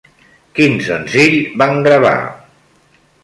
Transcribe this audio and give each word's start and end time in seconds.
Quin 0.59 0.79
senzill 0.87 1.37
van 1.63 1.83
gravar? 1.89 2.17